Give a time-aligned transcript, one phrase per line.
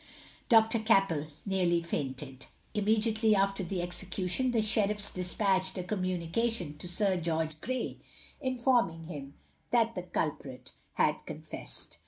[0.49, 0.79] Dr.
[0.79, 2.47] Cappell nearly fainted.
[2.73, 7.97] Immediately after the execution the sheriffs despatched a communication to Sir George Grey,
[8.41, 9.35] informing him
[9.69, 11.99] that the culprit had confessed.